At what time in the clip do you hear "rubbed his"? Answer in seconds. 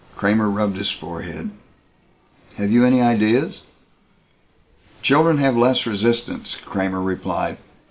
0.49-0.89